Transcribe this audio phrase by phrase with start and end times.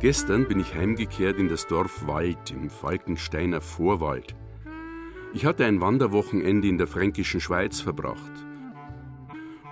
[0.00, 4.34] Gestern bin ich heimgekehrt in das Dorf Wald im Falkensteiner Vorwald.
[5.34, 8.32] Ich hatte ein Wanderwochenende in der fränkischen Schweiz verbracht.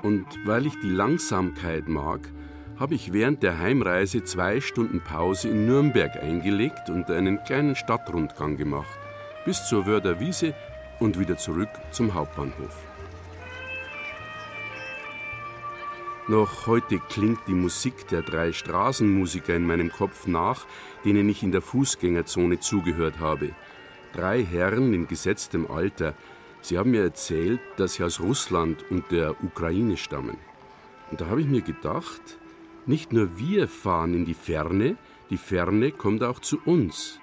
[0.03, 2.31] Und weil ich die Langsamkeit mag,
[2.79, 8.59] habe ich während der Heimreise zwei Stunden Pause in Nürnberg eingelegt und einen kleinen Stadtrundgang
[8.59, 8.99] gemacht,
[9.47, 10.55] bis zur Wörder Wiese
[11.01, 12.77] und wieder zurück zum Hauptbahnhof.
[16.29, 20.67] Noch heute klingt die Musik der drei Straßenmusiker in meinem Kopf nach,
[21.05, 23.55] denen ich in der Fußgängerzone zugehört habe.
[24.13, 26.15] Drei Herren in gesetztem Alter.
[26.61, 30.37] Sie haben mir erzählt, dass sie aus Russland und der Ukraine stammen.
[31.11, 32.39] Und da habe ich mir gedacht,
[32.85, 34.97] nicht nur wir fahren in die Ferne,
[35.31, 37.21] die Ferne kommt auch zu uns.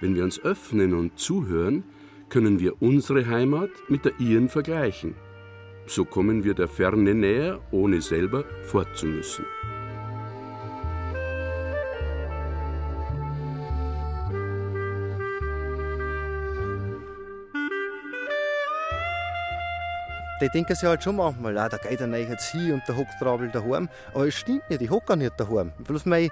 [0.00, 1.84] Wenn wir uns öffnen und zuhören,
[2.32, 5.14] können wir unsere Heimat mit der ihren vergleichen.
[5.86, 9.44] So kommen wir der Ferne näher, ohne selber fortzumüssen.
[20.40, 22.96] Die denken sich halt schon manchmal, ah, da geht er nicht jetzt hin und der
[22.96, 23.90] hockt Trabel daheim.
[24.14, 25.72] Aber es stimmt nicht, ich hocke nicht daheim.
[25.86, 26.30] Bloß mein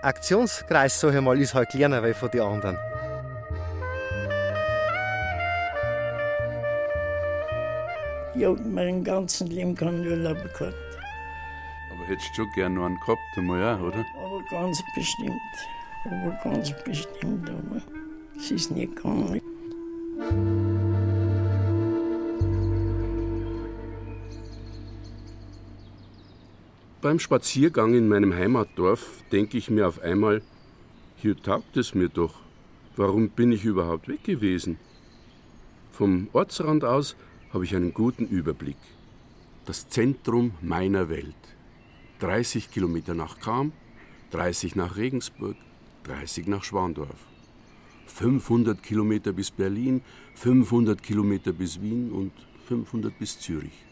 [0.00, 2.78] Aktionskreis, sag ich mal, ist halt kleiner wie von den anderen.
[8.36, 10.74] Ich habe mein ganzes Leben keinen Urlaub gehabt.
[11.90, 14.04] Aber hättest du schon gerne noch einen gehabt, einmal auch, oder?
[14.22, 15.32] Aber ganz bestimmt.
[16.04, 17.48] Aber ganz bestimmt.
[17.48, 17.80] Aber
[18.36, 19.40] es ist nicht gegangen.
[27.00, 30.42] Beim Spaziergang in meinem Heimatdorf denke ich mir auf einmal,
[31.16, 32.34] hier taugt es mir doch.
[32.96, 34.78] Warum bin ich überhaupt weg gewesen?
[35.90, 37.16] Vom Ortsrand aus
[37.56, 38.76] habe ich einen guten Überblick.
[39.64, 41.34] Das Zentrum meiner Welt.
[42.18, 43.72] 30 Kilometer nach Cham,
[44.32, 45.56] 30 nach Regensburg,
[46.04, 47.16] 30 nach Schwandorf.
[48.08, 50.02] 500 Kilometer bis Berlin,
[50.34, 52.30] 500 Kilometer bis Wien und
[52.66, 53.86] 500 bis Zürich.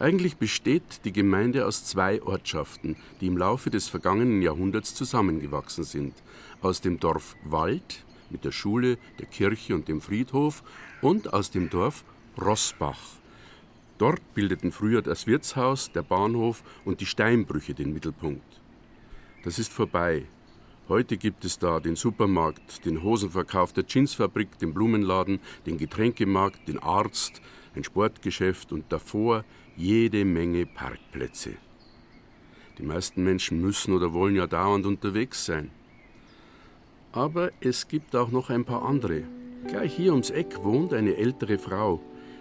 [0.00, 6.14] Eigentlich besteht die Gemeinde aus zwei Ortschaften, die im Laufe des vergangenen Jahrhunderts zusammengewachsen sind.
[6.62, 10.62] Aus dem Dorf Wald mit der Schule, der Kirche und dem Friedhof
[11.00, 12.04] und aus dem Dorf
[12.40, 12.98] Rossbach.
[13.98, 18.60] Dort bildeten früher das Wirtshaus, der Bahnhof und die Steinbrüche den Mittelpunkt.
[19.44, 20.24] Das ist vorbei.
[20.88, 26.78] Heute gibt es da den Supermarkt, den Hosenverkauf der Jeansfabrik, den Blumenladen, den Getränkemarkt, den
[26.80, 27.40] Arzt,
[27.74, 29.44] ein Sportgeschäft und davor
[29.76, 31.54] jede Menge Parkplätze.
[32.78, 35.70] Die meisten Menschen müssen oder wollen ja dauernd unterwegs sein.
[37.12, 39.22] Aber es gibt auch noch ein paar andere.
[39.68, 42.00] Gleich hier ums Eck wohnt eine ältere Frau.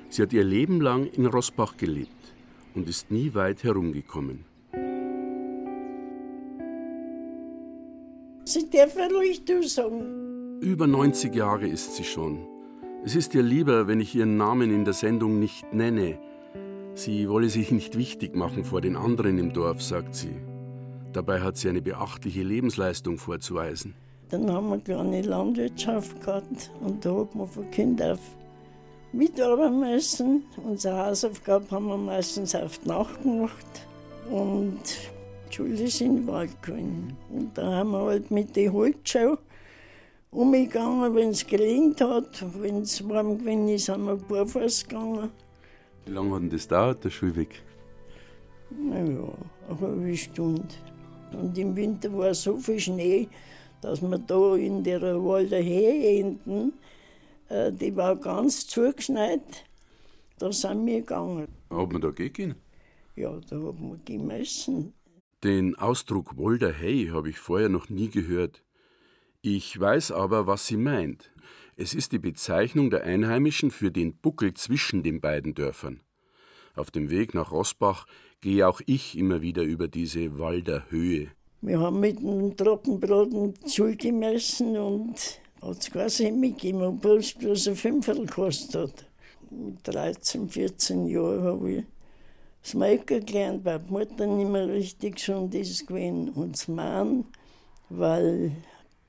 [0.09, 2.33] Sie hat ihr Leben lang in Rossbach gelebt
[2.73, 4.45] und ist nie weit herumgekommen.
[8.45, 10.59] Sie dürfen ruhig du sagen.
[10.61, 12.47] Über 90 Jahre ist sie schon.
[13.03, 16.17] Es ist ihr lieber, wenn ich ihren Namen in der Sendung nicht nenne.
[16.93, 20.35] Sie wolle sich nicht wichtig machen vor den anderen im Dorf, sagt sie.
[21.13, 23.95] Dabei hat sie eine beachtliche Lebensleistung vorzuweisen.
[24.31, 28.19] Dann haben wir eine kleine Landwirtschaft gehabt und da hat man von Kind auf
[29.11, 30.45] mitarbeiten müssen.
[30.63, 33.85] Unsere Hausaufgabe haben wir meistens auf die Nacht gemacht
[34.29, 34.79] und
[35.49, 37.17] die Schule ist in den Wald gegangen.
[37.29, 39.37] Und da haben wir halt mit den Holzschau
[40.31, 42.45] umgegangen, wenn es gelingt hat.
[42.61, 45.29] Wenn es warm gewesen ist, haben wir barfuß gegangen.
[46.05, 47.61] Wie lange hat denn das dauert, der Schulweg?
[48.69, 49.27] Naja,
[49.69, 50.63] eine halbe Stunde.
[51.33, 53.27] Und im Winter war so viel Schnee,
[53.81, 56.73] dass wir da in der Walder Höhe hinten,
[57.49, 59.65] äh, die war ganz zugeschneit,
[60.39, 61.47] da sind wir gegangen.
[61.69, 62.55] Hat man da gehen
[63.15, 64.93] Ja, da hat man gemessen.
[65.43, 68.63] Den Ausdruck Wolder Hey habe ich vorher noch nie gehört.
[69.41, 71.31] Ich weiß aber, was sie meint.
[71.75, 76.01] Es ist die Bezeichnung der Einheimischen für den Buckel zwischen den beiden Dörfern.
[76.75, 78.05] Auf dem Weg nach Rossbach
[78.39, 81.29] gehe auch ich immer wieder über diese Walder Höhe.
[81.63, 83.29] Wir haben mit dem Trockenbrot
[83.67, 85.13] Schul gemessen und
[85.61, 89.05] hat es quasi mitgegeben, obwohl es bloß ein Fünftel gekostet hat.
[89.51, 91.83] Mit 13, 14 Jahren habe ich
[92.63, 97.25] das Melken gelernt, weil die Mutter nicht mehr richtig gesund ist gewesen und das Mann,
[97.89, 98.53] weil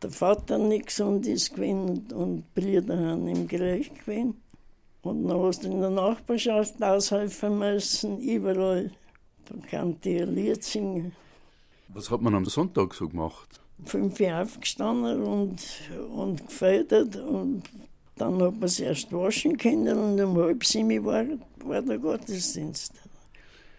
[0.02, 4.34] der Vater nicht gesund ist gewesen und die Brüder haben ihm gerecht gewesen.
[5.00, 8.90] Und dann hast du in der Nachbarschaft aushelfen müssen, überall.
[9.46, 11.12] Da ein Lied singen.
[11.94, 13.60] Was hat man am Sonntag so gemacht?
[13.84, 15.60] Fünf Jahre aufgestanden und,
[16.14, 17.64] und gefördert und
[18.16, 21.24] dann hat man es erst waschen können und um halb sieben war,
[21.64, 22.94] war der Gottesdienst.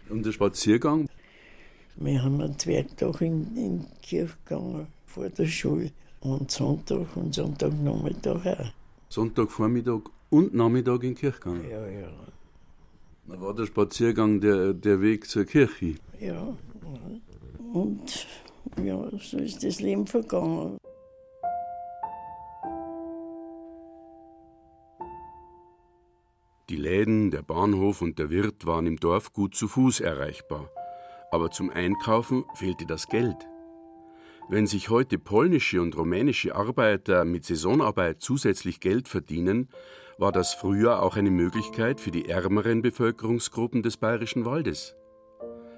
[0.08, 1.08] Und der Spaziergang?
[1.96, 5.90] Wir haben einen Zwergtag in, in die Kirche gegangen, vor der Schule.
[6.20, 8.72] Und Sonntag und Sonntagnachmittag auch.
[9.08, 10.00] Sonntagvormittag
[10.30, 11.70] und Nachmittag in die Kirche gegangen?
[11.70, 12.08] Ja, ja.
[13.26, 15.94] Da war der Spaziergang der, der Weg zur Kirche?
[16.20, 16.56] Ja.
[17.74, 18.28] Und
[18.80, 20.78] ja, so ist das Leben vergangen.
[26.68, 30.70] Die Läden, der Bahnhof und der Wirt waren im Dorf gut zu Fuß erreichbar.
[31.32, 33.36] Aber zum Einkaufen fehlte das Geld.
[34.48, 39.68] Wenn sich heute polnische und rumänische Arbeiter mit Saisonarbeit zusätzlich Geld verdienen,
[40.16, 44.94] war das früher auch eine Möglichkeit für die ärmeren Bevölkerungsgruppen des bayerischen Waldes.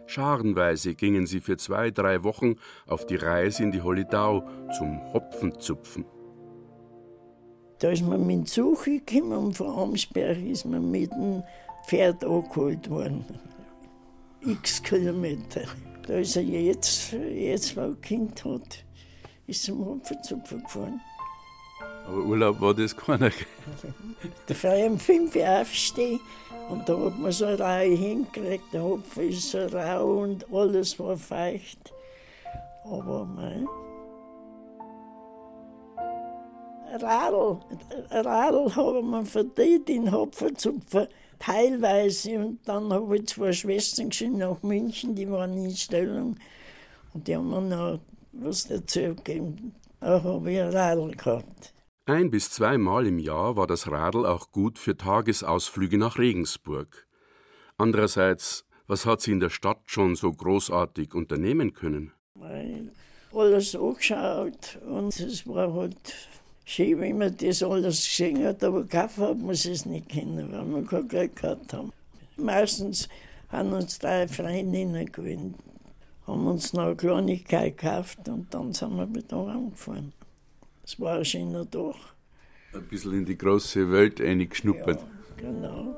[0.06, 2.56] Scharenweise gingen sie für zwei, drei Wochen
[2.86, 4.48] auf die Reise in die Holidau
[4.78, 6.04] zum Hopfenzupfen.
[7.78, 11.42] Da ist man mit dem Zug gekommen und von Amsberg ist man mit dem
[11.86, 13.24] Pferd angeholt worden.
[14.40, 15.62] X Kilometer.
[16.06, 18.84] Da ist er jetzt, jetzt, wo er Kind hat,
[19.46, 21.00] ist zum Hopfenzupfen gefahren.
[22.06, 23.30] Aber Urlaub war das keiner.
[24.46, 26.20] Da frei um 5 Uhr aufstehen
[26.68, 28.72] und da hat man so Reihe hingekriegt.
[28.72, 31.92] Der Hopfen ist so rau und alles war feucht.
[32.84, 33.66] Aber mein.
[37.00, 37.58] Radl,
[38.10, 42.38] Radl haben wir verdient in Hopfenzupfen, teilweise.
[42.38, 46.36] Und dann habe ich zwei Schwestern geschrieben nach München, die waren in Stellung.
[47.12, 47.98] Und die haben mir noch
[48.32, 49.74] was dazu gegeben.
[50.00, 51.74] Auch habe ich ein Radl gehabt.
[52.08, 57.04] Ein bis zweimal im Jahr war das Radl auch gut für Tagesausflüge nach Regensburg.
[57.78, 62.12] Andererseits, was hat sie in der Stadt schon so großartig unternehmen können?
[63.32, 66.14] Alles angeschaut und es war halt
[66.64, 70.64] schön, wenn man das alles gesehen hat, aber kaufen hat man es nicht können, weil
[70.64, 71.92] wir kein Geld gehabt haben.
[72.36, 73.08] Meistens
[73.48, 75.56] haben uns drei Freundinnen gewöhnt,
[76.24, 80.12] haben uns noch eine Kleinigkeit gekauft und dann sind wir wieder angefahren.
[80.86, 81.96] Das war ein schöner Tag.
[82.72, 85.00] Ein bisschen in die große Welt eingeschnuppert.
[85.00, 85.96] Ja, genau.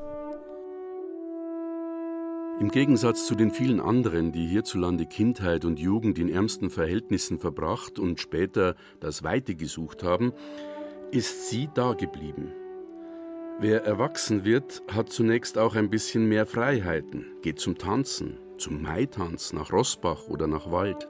[2.58, 7.98] Im Gegensatz zu den vielen anderen, die hierzulande Kindheit und Jugend in ärmsten Verhältnissen verbracht
[7.98, 10.32] und später das Weite gesucht haben,
[11.10, 12.54] ist sie dageblieben.
[13.60, 19.52] Wer erwachsen wird, hat zunächst auch ein bisschen mehr Freiheiten, geht zum Tanzen, zum Maitanz
[19.52, 21.08] nach Rossbach oder nach Wald.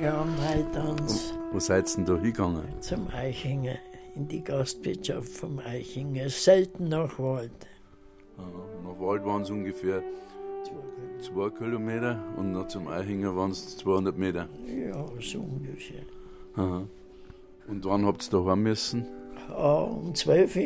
[0.00, 1.34] Ja, Maitanz.
[1.50, 2.62] Wo seid ihr denn da hingegangen?
[2.80, 3.78] Zum Eichinger,
[4.14, 7.50] in die Gastwirtschaft vom Eichinger, selten nach Wald.
[8.36, 10.02] nach Wald waren es ungefähr
[11.20, 14.48] zwei Kilometer und noch zum Eichinger waren es 200 Meter.
[14.66, 16.02] Ja, so ungefähr.
[16.54, 16.82] Aha.
[17.66, 19.06] Und wann habt ihr daheim müssen?
[19.50, 20.62] Ah, um 12 Uhr.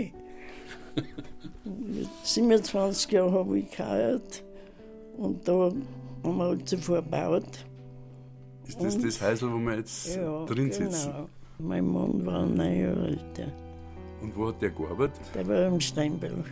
[1.64, 4.42] Mit 27 Jahren habe ich geheiratet
[5.16, 5.72] und da
[6.22, 7.64] haben wir halt zuvor gebaut.
[8.66, 10.90] Ist das Und- das Häusl, wo wir jetzt Ja, drin genau.
[10.90, 11.12] sitzen?
[11.58, 13.52] Mein Mann war neun Jahre älter.
[14.20, 15.20] Und wo hat der gearbeitet?
[15.34, 16.44] Der war im Steinbruch.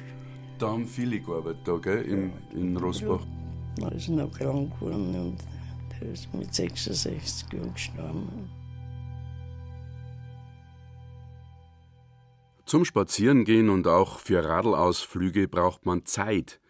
[0.59, 2.03] Da haben viele gearbeitet, da, gell?
[2.03, 3.25] In, in Rosbach.
[3.77, 5.37] Da ist noch krank geworden und
[6.01, 8.51] der ist mit 66 Jahren gestorben.
[12.67, 16.61] Zum Spazierengehen und auch für Radlausflüge braucht man Zeit.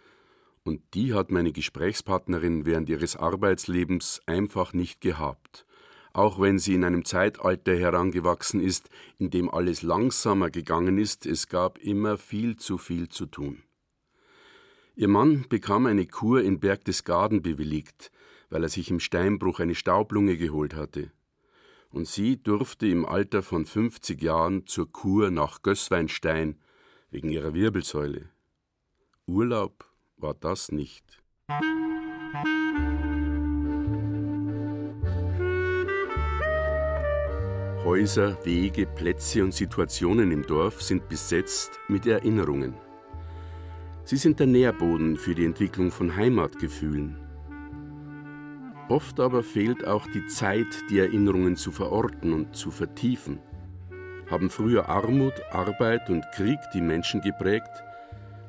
[0.63, 5.67] Und die hat meine Gesprächspartnerin während ihres Arbeitslebens einfach nicht gehabt.
[6.13, 11.49] Auch wenn sie in einem Zeitalter herangewachsen ist, in dem alles langsamer gegangen ist, es
[11.49, 13.63] gab immer viel zu viel zu tun.
[14.97, 18.11] Ihr Mann bekam eine Kur in Berchtesgaden bewilligt,
[18.51, 21.13] weil er sich im Steinbruch eine Staublunge geholt hatte
[21.93, 26.61] und sie durfte im Alter von 50 Jahren zur Kur nach Gößweinstein
[27.11, 28.31] wegen ihrer Wirbelsäule.
[29.27, 29.90] Urlaub
[30.23, 31.23] war das nicht.
[37.85, 42.75] Häuser, Wege, Plätze und Situationen im Dorf sind besetzt mit Erinnerungen.
[44.05, 47.17] Sie sind der Nährboden für die Entwicklung von Heimatgefühlen.
[48.89, 53.39] Oft aber fehlt auch die Zeit, die Erinnerungen zu verorten und zu vertiefen.
[54.29, 57.71] Haben früher Armut, Arbeit und Krieg die Menschen geprägt,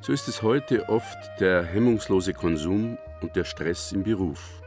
[0.01, 4.62] so ist es heute oft der hemmungslose Konsum und der Stress im Beruf.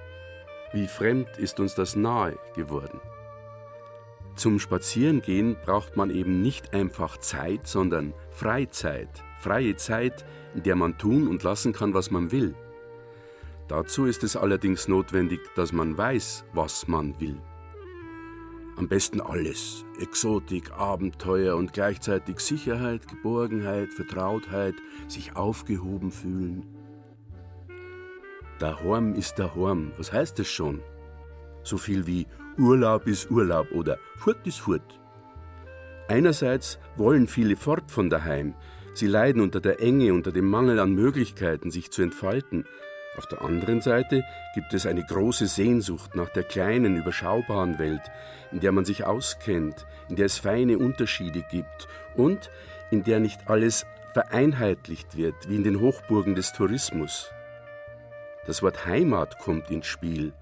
[0.73, 3.01] Wie fremd ist uns das nahe geworden.
[4.37, 9.09] Zum Spazierengehen braucht man eben nicht einfach Zeit, sondern Freizeit,
[9.41, 10.25] freie Zeit,
[10.55, 12.55] in der man tun und lassen kann, was man will.
[13.67, 17.41] Dazu ist es allerdings notwendig, dass man weiß, was man will.
[18.77, 19.85] Am besten alles.
[20.01, 24.75] Exotik, Abenteuer und gleichzeitig Sicherheit, Geborgenheit, Vertrautheit,
[25.07, 26.67] sich aufgehoben fühlen.
[28.59, 29.93] Daheim ist daheim.
[29.97, 30.81] Was heißt das schon?
[31.63, 32.27] So viel wie
[32.59, 35.01] Urlaub ist Urlaub oder Furt ist Furt.
[36.09, 38.55] Einerseits wollen viele fort von daheim.
[38.93, 42.65] Sie leiden unter der Enge, unter dem Mangel an Möglichkeiten, sich zu entfalten.
[43.17, 48.03] Auf der anderen Seite gibt es eine große Sehnsucht nach der kleinen, überschaubaren Welt,
[48.51, 52.51] in der man sich auskennt, in der es feine Unterschiede gibt und
[52.91, 57.31] in der nicht alles vereinheitlicht wird, wie in den Hochburgen des Tourismus.
[58.47, 60.33] Das Wort Heimat kommt ins Spiel.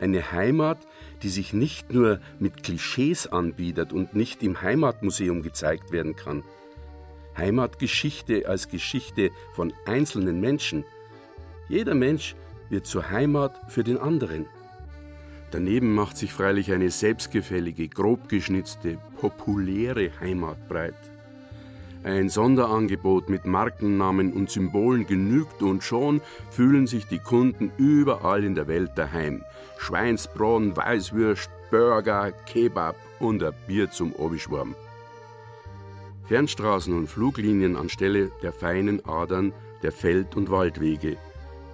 [0.00, 0.78] Eine Heimat,
[1.22, 6.42] die sich nicht nur mit Klischees anbietet und nicht im Heimatmuseum gezeigt werden kann.
[7.36, 10.84] Heimatgeschichte als Geschichte von einzelnen Menschen,
[11.68, 12.34] jeder Mensch
[12.68, 14.46] wird zur Heimat für den anderen.
[15.50, 20.94] Daneben macht sich freilich eine selbstgefällige, grob geschnitzte, populäre Heimat breit.
[22.02, 28.54] Ein Sonderangebot mit Markennamen und Symbolen genügt und schon fühlen sich die Kunden überall in
[28.54, 29.42] der Welt daheim.
[29.78, 34.74] Schweinsbraten, Weißwürst, Burger, Kebab und ein Bier zum Obischwarm.
[36.24, 39.52] Fernstraßen und Fluglinien anstelle der feinen Adern
[39.82, 41.16] der Feld- und Waldwege–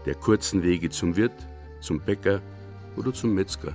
[0.06, 1.46] der kurzen Wege zum Wirt,
[1.80, 2.40] zum Bäcker
[2.96, 3.74] oder zum Metzger.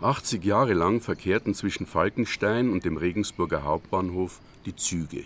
[0.00, 5.24] 80 Jahre lang verkehrten zwischen Falkenstein und dem Regensburger Hauptbahnhof die Züge.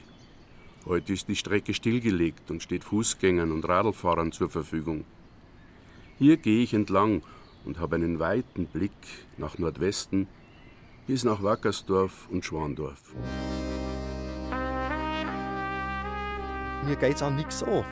[0.86, 5.04] Heute ist die Strecke stillgelegt und steht Fußgängern und Radlfahrern zur Verfügung.
[6.18, 7.22] Hier gehe ich entlang
[7.64, 8.92] und habe einen weiten Blick
[9.36, 10.26] nach Nordwesten
[11.06, 13.12] bis nach Wackersdorf und Schwandorf.
[16.84, 17.84] Mir geht es auch nichts an.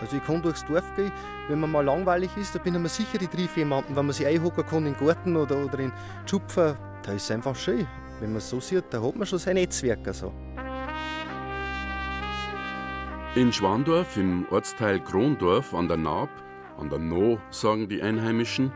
[0.00, 1.10] Also ich kann durchs Dorf gehen,
[1.48, 3.96] wenn man mal langweilig ist, da bin ich mir sicher, ich treffe jemanden.
[3.96, 5.92] Wenn man sich einhocken kann in den Garten oder, oder in
[6.26, 7.86] Schupfen, da ist es einfach schön.
[8.20, 10.06] Wenn man es so sieht, da hat man schon sein Netzwerk.
[10.06, 10.32] Also.
[13.34, 16.30] In Schwandorf, im Ortsteil Krondorf an der Naab,
[16.78, 18.72] an der No, sagen die Einheimischen,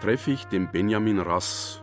[0.00, 1.82] treffe ich den Benjamin Rass.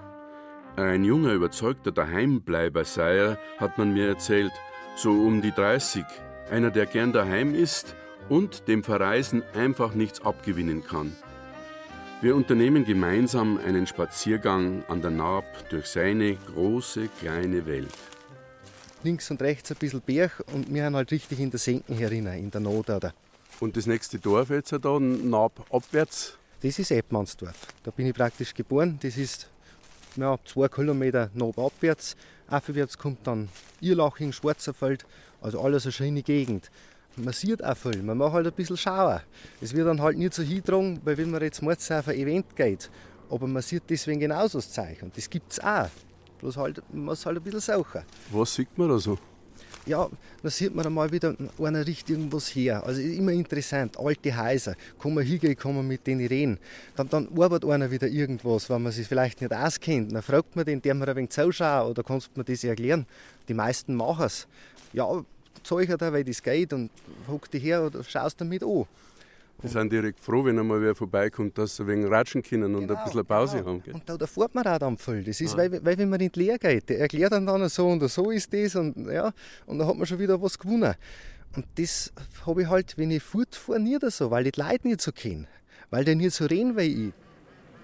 [0.78, 4.52] Ein junger, überzeugter Daheimbleiber sei er, hat man mir erzählt,
[4.96, 6.04] so um die 30,
[6.50, 7.96] einer, der gern daheim ist
[8.30, 11.16] und dem Verreisen einfach nichts abgewinnen kann.
[12.22, 17.94] Wir unternehmen gemeinsam einen Spaziergang an der Naab durch seine große, kleine Welt.
[19.04, 22.34] Links und rechts ein bisschen Berg und wir sind halt richtig in der Senken herinnen,
[22.40, 22.90] in der Not.
[22.90, 23.14] Oder?
[23.60, 26.38] Und das nächste Dorf jetzt da, Naab abwärts?
[26.62, 27.68] Das ist Eppmannsdorf.
[27.84, 28.98] Da bin ich praktisch geboren.
[29.02, 29.50] Das ist
[30.16, 32.16] ja, zwei Kilometer Naab abwärts.
[32.48, 33.50] Aufwärts kommt dann
[33.82, 35.06] Irlaching, Schwarzerfeld
[35.46, 36.72] also alles eine schöne Gegend.
[37.18, 39.22] Man sieht auch viel, man macht halt ein bisschen Schauer.
[39.62, 42.56] Es wird dann halt nicht so hingetragen, weil wenn man jetzt morgens auf ein Event
[42.56, 42.90] geht,
[43.30, 45.12] aber man sieht deswegen genauso das Zeichen.
[45.16, 45.88] Das gibt es auch.
[46.40, 48.02] Bloß halt, man muss halt ein bisschen suchen.
[48.32, 49.18] Was sieht man da so?
[49.86, 50.10] Ja,
[50.42, 52.84] da sieht man einmal wieder, einer riecht irgendwas her.
[52.84, 54.76] Also immer interessant, alte Häuser.
[55.00, 56.58] Kann man hingehen, kann man mit denen reden.
[56.96, 60.12] Dann, dann arbeitet einer wieder irgendwas, wenn man sich vielleicht nicht auskennt.
[60.12, 63.06] Dann fragt man den, der mir ein wenig zuschauen oder kannst du mir das erklären?
[63.48, 64.48] Die meisten machen es.
[64.92, 65.24] Ja,
[65.66, 66.92] zeige dir, wie das geht und
[67.28, 68.86] hock dich her oder schaust damit an.
[69.64, 73.00] Die sind direkt froh, wenn einmal wer vorbeikommt, dass sie wegen ratschen können und genau,
[73.00, 73.70] ein bisschen Pause genau.
[73.70, 73.84] haben.
[73.84, 73.94] Gell?
[73.94, 75.24] Und da, da fährt man auch dann voll.
[75.24, 75.58] Das ist, ah.
[75.58, 78.32] weil, weil wenn man in die Lehre geht, der erklärt dann, dann so und so
[78.32, 79.32] ist das und ja,
[79.66, 80.94] und dann hat man schon wieder was gewonnen.
[81.56, 82.12] Und das
[82.46, 85.48] habe ich halt, wenn ich fortfahre, nie so, weil ich die Leute nicht so kenne.
[85.90, 87.14] Weil die nicht so reden wie ich.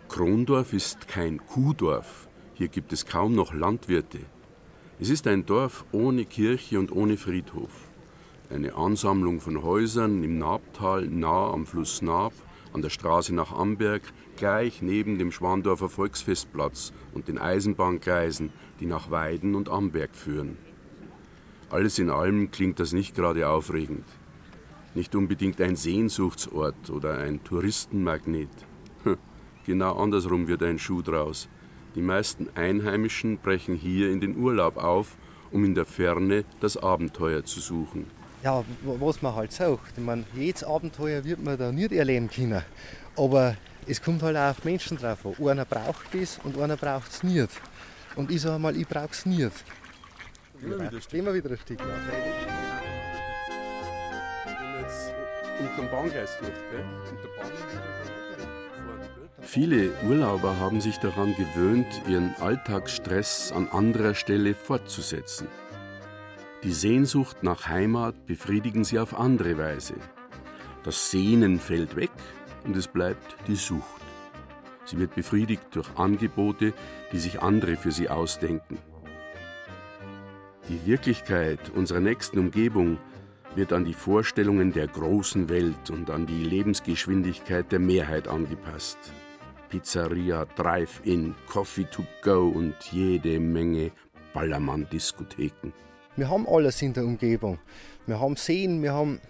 [0.10, 2.28] Krondorf ist kein Kuhdorf.
[2.56, 4.20] Hier gibt es kaum noch Landwirte.
[5.01, 7.72] Es ist ein Dorf ohne Kirche und ohne Friedhof.
[8.51, 12.34] Eine Ansammlung von Häusern im Naabtal, nah am Fluss Naab,
[12.72, 14.03] an der Straße nach Amberg,
[14.38, 20.55] gleich neben dem Schwandorfer Volksfestplatz und den Eisenbahngleisen, die nach Weiden und Amberg führen.
[21.72, 24.05] Alles in allem klingt das nicht gerade aufregend.
[24.93, 28.51] Nicht unbedingt ein Sehnsuchtsort oder ein Touristenmagnet.
[29.65, 31.50] Genau andersrum wird ein Schuh draus.
[31.95, 35.17] Die meisten Einheimischen brechen hier in den Urlaub auf,
[35.51, 38.07] um in der Ferne das Abenteuer zu suchen.
[38.43, 39.98] Ja, was man halt sagt.
[39.98, 42.63] Ich meine, jedes Abenteuer wird man da nicht erleben können.
[43.17, 45.48] Aber es kommt halt auch auf Menschen drauf an.
[45.48, 47.50] Einer braucht es und einer braucht es nicht.
[48.15, 49.51] Und ich sage mal, ich brauche es nicht.
[50.62, 51.79] Immer wieder, immer wieder ein Stück.
[51.79, 51.86] Ja.
[54.79, 55.13] Jetzt
[55.60, 56.86] unter dem Bahngleis durch, gell?
[57.10, 58.21] Unter Bahn
[59.41, 65.48] Viele Urlauber haben sich daran gewöhnt, ihren Alltagsstress an anderer Stelle fortzusetzen.
[66.63, 69.95] Die Sehnsucht nach Heimat befriedigen sie auf andere Weise.
[70.83, 72.12] Das Sehnen fällt weg
[72.65, 74.01] und es bleibt die Sucht.
[74.86, 76.74] Sie wird befriedigt durch Angebote,
[77.12, 78.77] die sich andere für sie ausdenken.
[80.69, 83.00] Die Wirklichkeit unserer nächsten Umgebung
[83.55, 89.12] wird an die Vorstellungen der großen Welt und an die Lebensgeschwindigkeit der Mehrheit angepasst.
[89.72, 93.92] Pizzeria, Drive-In, Coffee to go und jede Menge
[94.34, 95.72] Ballermann-Diskotheken.
[96.18, 97.58] Wir haben alles in der Umgebung.
[98.06, 99.22] Wir haben Seen, wir haben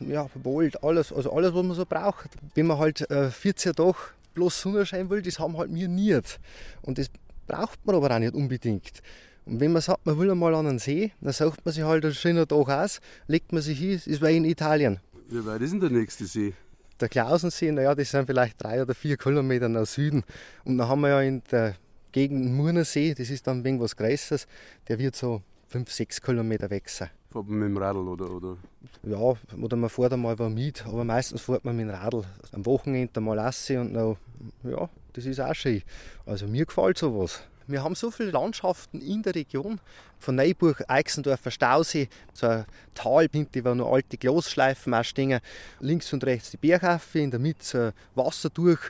[0.00, 2.28] ja, Wald, alles, also alles, was man so braucht.
[2.54, 3.96] Wenn man halt äh, 14 Tage
[4.34, 6.40] bloß Sonnenschein will, das haben halt wir nicht.
[6.82, 7.06] Und das
[7.46, 9.00] braucht man aber auch nicht unbedingt.
[9.46, 12.04] Und wenn man sagt, man will einmal an einen See, dann sucht man sich halt
[12.04, 15.00] einen schönen Tag aus, legt man sich hin, ist wie in Italien.
[15.28, 16.52] Wie weit ist denn der nächste See?
[17.00, 20.24] Der Klausensee, naja, das sind vielleicht drei oder vier Kilometer nach Süden.
[20.64, 21.74] Und dann haben wir ja in der
[22.12, 24.46] Gegend Murnersee, das ist dann wegen was Größeres,
[24.88, 27.10] der wird so fünf, sechs Kilometer weg sein.
[27.30, 28.56] Fährt man mit dem Radl oder, oder?
[29.02, 32.24] Ja, oder man fährt einmal bei mit, aber meistens fährt man mit dem Radl.
[32.52, 34.16] Am Wochenende mal lasse und dann,
[34.64, 35.82] ja, das ist auch schön.
[36.24, 37.42] Also mir gefällt sowas.
[37.68, 39.80] Wir haben so viele Landschaften in der Region,
[40.18, 42.08] von Neuburg, Eichsendorfer Stausee,
[42.40, 45.40] ein Tal hinten, wo noch alte Glasschleifen auch stehen,
[45.80, 48.80] links und rechts die Berghafe, in der Mitte Wasser durch,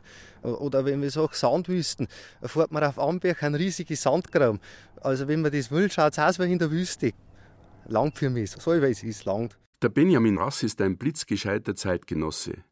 [0.43, 2.07] oder wenn wir sagen Sandwüsten,
[2.43, 4.61] fährt man auf Amberg ein riesiges Sandgraben.
[5.01, 7.13] Also wenn man das will, schaut es aus wie in der Wüste.
[7.87, 9.55] Lang für mich, so wie es ist, lang.
[9.83, 12.65] Der Benjamin Rass ist ein blitzgescheiter Zeitgenosse.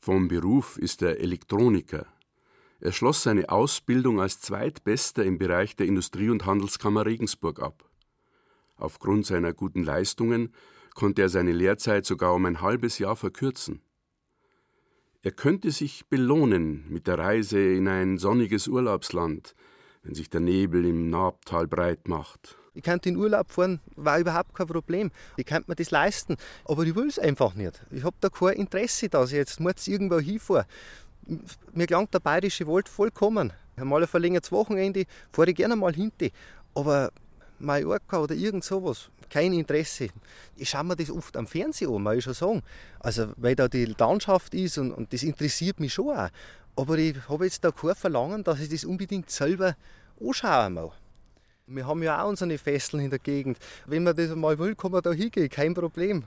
[0.00, 2.06] Vom Beruf ist er Elektroniker.
[2.80, 7.84] Er schloss seine Ausbildung als Zweitbester im Bereich der Industrie- und Handelskammer Regensburg ab.
[8.76, 10.54] Aufgrund seiner guten Leistungen
[10.94, 13.80] konnte er seine Lehrzeit sogar um ein halbes Jahr verkürzen.
[15.22, 19.56] Er könnte sich belohnen mit der Reise in ein sonniges Urlaubsland,
[20.04, 22.56] wenn sich der Nebel im Nabtal breit macht.
[22.74, 25.10] Ich könnte in Urlaub fahren, war überhaupt kein Problem.
[25.36, 27.84] Ich könnte mir das leisten, aber ich will es einfach nicht.
[27.90, 30.66] Ich habe da kein Interesse, dass ich jetzt irgendwo hinfahre
[31.72, 33.52] mir gelangt der bayerische Wald vollkommen.
[33.76, 36.28] Mal ein verlängertes Wochenende fahre ich gerne mal hinter.
[36.74, 37.10] Aber
[37.58, 40.08] Mallorca oder irgend sowas, kein Interesse.
[40.56, 42.62] Ich schaue mir das oft am Fernsehen an, muss ich schon sagen.
[43.00, 46.28] Also, weil da die Landschaft ist und, und das interessiert mich schon auch.
[46.76, 49.76] Aber ich habe jetzt da kein Verlangen, dass ich das unbedingt selber
[50.20, 50.92] anschauen muss.
[51.66, 53.58] Wir haben ja auch unsere Fesseln in der Gegend.
[53.86, 56.24] Wenn man das mal will, kann man da hingehen, kein Problem.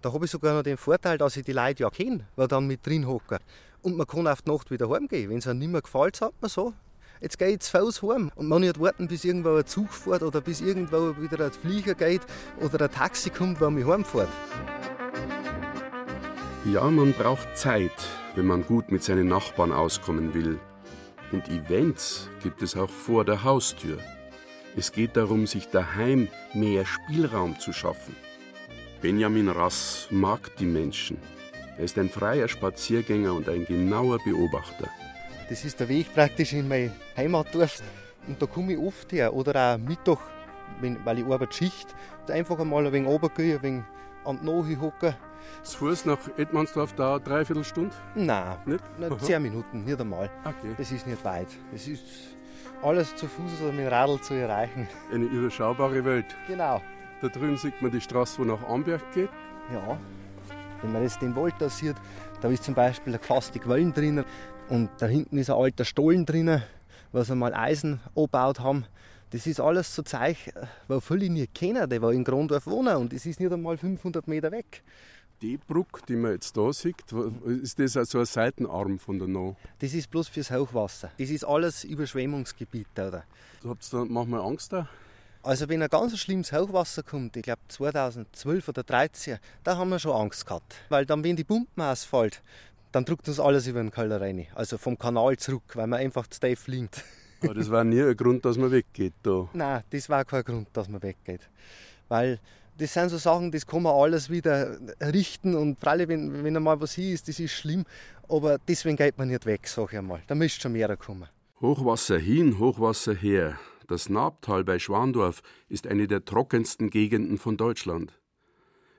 [0.00, 2.66] Da habe ich sogar noch den Vorteil, dass ich die Leute ja kenne, die dann
[2.66, 3.38] mit drin hocken.
[3.86, 5.30] Und man kann auf die Nacht wieder heimgehen.
[5.30, 6.74] Wenn es einem nicht mehr gefällt, sagt man so,
[7.20, 8.32] jetzt gehe ich zu Fuß heim.
[8.34, 11.94] Und man nicht warten, bis irgendwo ein Zug fährt oder bis irgendwo wieder ein Flieger
[11.94, 12.22] geht
[12.60, 14.28] oder ein Taxi kommt, der mich heimfährt.
[16.64, 17.92] Ja, man braucht Zeit,
[18.34, 20.58] wenn man gut mit seinen Nachbarn auskommen will.
[21.30, 23.98] Und Events gibt es auch vor der Haustür.
[24.74, 28.16] Es geht darum, sich daheim mehr Spielraum zu schaffen.
[29.00, 31.18] Benjamin Rass mag die Menschen.
[31.78, 34.88] Er ist ein freier Spaziergänger und ein genauer Beobachter.
[35.48, 37.82] Das ist der Weg praktisch in mein Heimatdorf.
[38.26, 39.34] Und da komme ich oft her.
[39.34, 40.18] Oder auch Mittag,
[40.80, 41.94] wenn, weil ich arbeite Schicht.
[42.28, 43.84] Einfach einmal ein wenig runtergehen, ein wenig
[44.24, 45.14] an die Nahe hocken.
[45.62, 47.94] Zu Fuß nach Edmandsdorf dauert dreiviertel Stunde?
[48.14, 48.82] Nein, nicht?
[48.98, 50.30] Nein, zehn Minuten, nicht einmal.
[50.44, 50.74] Okay.
[50.76, 51.48] Das ist nicht weit.
[51.72, 52.02] Das ist
[52.82, 54.88] alles zu Fuß oder mit dem Radl zu erreichen.
[55.12, 56.26] Eine überschaubare Welt.
[56.48, 56.80] Genau.
[57.20, 59.30] Da drüben sieht man die Straße, wo nach Amberg geht.
[59.72, 59.98] Ja,
[60.82, 61.96] wenn man das den Wald da sieht,
[62.40, 64.24] da ist zum Beispiel eine gefasste Quellen drinnen
[64.68, 66.62] und da hinten ist ein alter Stollen drinnen,
[67.12, 68.84] was einmal Eisen angebaut haben.
[69.30, 70.36] Das ist alles so Zeug,
[70.88, 74.52] was viele nicht kennen, die in Grondorf wohnen und das ist nicht einmal 500 Meter
[74.52, 74.82] weg.
[75.42, 76.96] Die Brücke, die man jetzt da sieht,
[77.44, 79.56] ist das also ein Seitenarm von der No?
[79.80, 81.10] Das ist bloß fürs Hochwasser.
[81.18, 82.86] Das ist alles Überschwemmungsgebiet.
[82.94, 83.24] Oder?
[83.62, 84.88] Du habt da manchmal Angst da?
[85.46, 90.00] Also wenn ein ganz schlimmes Hochwasser kommt, ich glaube 2012 oder 2013, da haben wir
[90.00, 90.74] schon Angst gehabt.
[90.88, 92.42] Weil dann, wenn die Pumpen ausfällt,
[92.90, 94.48] dann drückt uns alles über den Keller rein.
[94.56, 97.04] Also vom Kanal zurück, weil man einfach zu tief liegt.
[97.44, 99.48] Aber das war nie ein Grund, dass man weggeht da?
[99.52, 101.42] Nein, das war kein Grund, dass man weggeht.
[102.08, 102.40] Weil
[102.76, 106.80] das sind so Sachen, das kann man alles wieder richten und freilich, wenn, wenn einmal
[106.80, 107.84] was hier ist, das ist schlimm,
[108.28, 110.22] aber deswegen geht man nicht weg, sage ich einmal.
[110.26, 111.28] Da müsste schon mehr kommen.
[111.60, 113.56] Hochwasser hin, Hochwasser her.
[113.88, 118.18] Das Nabtal bei Schwandorf ist eine der trockensten Gegenden von Deutschland.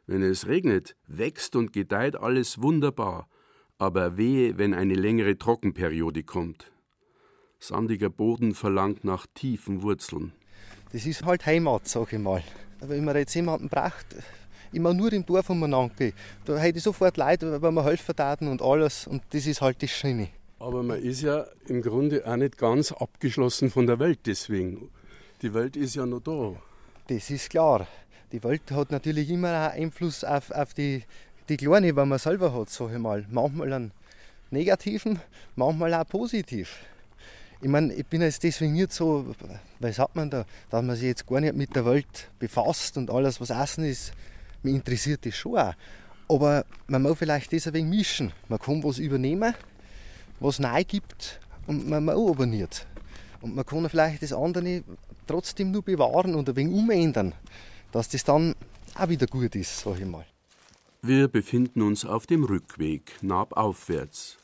[0.05, 3.27] Wenn es regnet, wächst und gedeiht alles wunderbar,
[3.77, 6.71] aber wehe, wenn eine längere Trockenperiode kommt.
[7.59, 10.31] Sandiger Boden verlangt nach tiefen Wurzeln.
[10.93, 12.41] Das ist halt Heimat, sag ich mal.
[12.79, 14.15] Aber wenn man jetzt jemanden braucht,
[14.71, 16.13] immer nur im Dorf umeinander
[16.45, 19.05] da hätte ich sofort Leute, wenn man helfen taten und alles.
[19.05, 20.29] Und das ist halt das Schöne.
[20.59, 24.89] Aber man ist ja im Grunde auch nicht ganz abgeschlossen von der Welt deswegen.
[25.41, 26.55] Die Welt ist ja noch da.
[27.07, 27.87] Das ist klar.
[28.31, 31.03] Die Welt hat natürlich immer einen Einfluss auf, auf die,
[31.47, 33.25] die Kleine, die man selber hat, sag ich mal.
[33.29, 33.91] Manchmal einen
[34.49, 35.19] negativen,
[35.55, 36.79] manchmal auch positiv.
[37.61, 39.35] Ich meine, ich bin jetzt deswegen nicht so,
[39.79, 43.09] was hat man da, dass man sich jetzt gar nicht mit der Welt befasst und
[43.09, 44.11] alles, was Essen ist,
[44.63, 45.73] mich interessiert das schon auch.
[46.29, 48.33] Aber man muss vielleicht das ein wenig mischen.
[48.49, 49.55] Man kann was übernehmen,
[50.39, 52.87] was neu gibt und man, man abonniert.
[53.41, 54.83] Und man kann vielleicht das andere
[55.25, 57.33] trotzdem nur bewahren und ein wenig umändern,
[57.91, 58.55] dass das dann
[58.95, 60.25] auch wieder gut ist, sag ich mal.
[61.01, 64.37] Wir befinden uns auf dem Rückweg, nabaufwärts.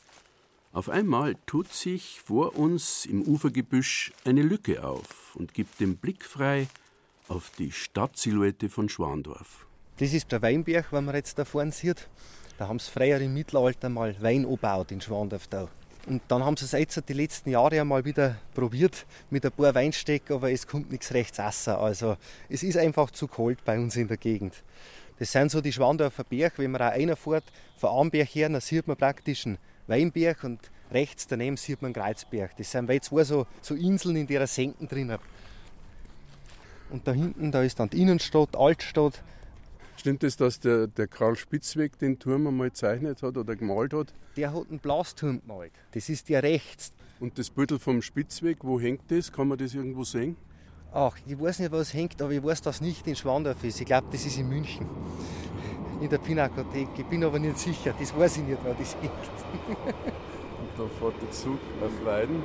[0.72, 6.24] Auf einmal tut sich vor uns im Ufergebüsch eine Lücke auf und gibt den Blick
[6.24, 6.68] frei
[7.28, 9.66] auf die Stadtsilhouette von Schwandorf.
[9.98, 12.08] Das ist der Weinberg, wenn man jetzt da vorne sieht.
[12.58, 15.68] Da haben sie früher im Mittelalter mal Wein angebaut in Schwandorf da.
[16.06, 19.74] Und dann haben sie es jetzt die letzten Jahre einmal wieder probiert mit ein paar
[19.74, 21.74] Weinstecken, aber es kommt nichts rechts essen.
[21.74, 22.16] Also
[22.48, 24.62] es ist einfach zu kalt bei uns in der Gegend.
[25.18, 26.54] Das sind so die Schwandorfer Berg.
[26.56, 27.44] Wenn man auch reinfährt,
[27.78, 32.04] von Amberg her, dann sieht man praktisch einen Weinberg und rechts daneben sieht man einen
[32.04, 32.56] Kreuzberg.
[32.56, 35.16] Das sind zwei so, so Inseln in der Senken drin.
[36.90, 39.22] Und da hinten, da ist dann die Innenstadt, Altstadt.
[40.04, 44.12] Stimmt es, dass der, der Karl Spitzweg den Turm einmal gezeichnet hat oder gemalt hat?
[44.36, 45.72] Der hat einen Blasturm gemalt.
[45.92, 46.92] Das ist der rechts.
[47.20, 49.32] Und das Büttel vom Spitzweg, wo hängt das?
[49.32, 50.36] Kann man das irgendwo sehen?
[50.92, 53.80] Ach, ich weiß nicht, was hängt, aber ich weiß, dass nicht in Schwandorf ist.
[53.80, 54.86] Ich glaube, das ist in München.
[56.02, 56.88] In der Pinakothek.
[56.98, 57.94] Ich bin aber nicht sicher.
[57.98, 59.10] Das weiß ich nicht, wo das hängt.
[59.78, 62.42] Und da fährt der Zug auf Weiden.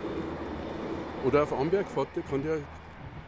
[1.25, 2.59] Oder auf Amberg fährt der, kann der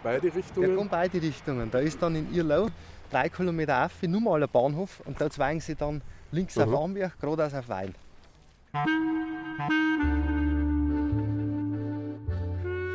[0.02, 0.70] beide Richtungen?
[0.70, 1.70] Der kann beide Richtungen.
[1.70, 2.70] Da ist dann in Irlau
[3.12, 6.66] drei Kilometer auf, nur mal ein Bahnhof und da zweigen sie dann links Aha.
[6.66, 7.94] auf Amberg, geradeaus auf Wein.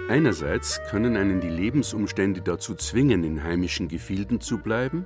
[0.08, 5.04] Einerseits können einen die Lebensumstände dazu zwingen, in heimischen Gefilden zu bleiben.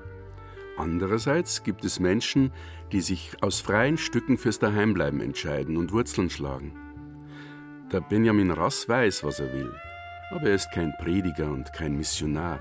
[0.76, 2.52] Andererseits gibt es Menschen,
[2.92, 6.76] die sich aus freien Stücken fürs Daheimbleiben entscheiden und Wurzeln schlagen.
[7.92, 9.74] Der Benjamin Rass weiß, was er will,
[10.30, 12.60] aber er ist kein Prediger und kein Missionar.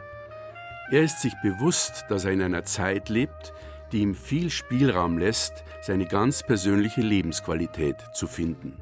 [0.92, 3.54] Er ist sich bewusst, dass er in einer Zeit lebt,
[3.92, 8.78] die ihm viel Spielraum lässt, seine ganz persönliche Lebensqualität zu finden.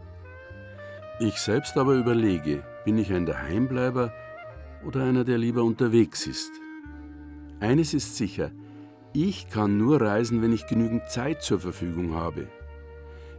[1.19, 4.13] Ich selbst aber überlege, bin ich ein Daheimbleiber
[4.85, 6.51] oder einer, der lieber unterwegs ist?
[7.59, 8.51] Eines ist sicher,
[9.13, 12.47] ich kann nur reisen, wenn ich genügend Zeit zur Verfügung habe.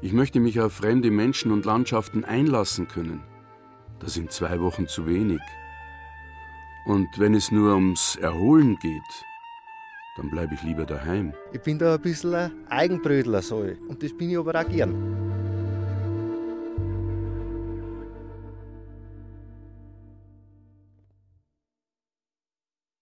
[0.02, 3.22] Ich möchte mich auf fremde Menschen und Landschaften einlassen können.
[4.00, 5.40] Das sind zwei Wochen zu wenig.
[6.88, 9.02] Und wenn es nur ums Erholen geht,
[10.16, 11.34] dann bleibe ich lieber daheim.
[11.52, 13.58] Ich bin da ein bisschen ein Eigenbrödler, so.
[13.58, 15.37] Und das bin ich aber auch gern.